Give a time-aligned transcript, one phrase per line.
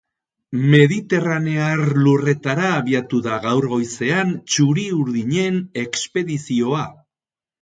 [0.69, 6.83] Mediterranear lurretara abiatu da gaur goizean txuri-urdinen expedizioa.